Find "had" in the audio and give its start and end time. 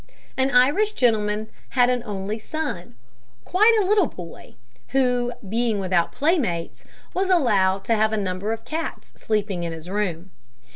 1.77-1.87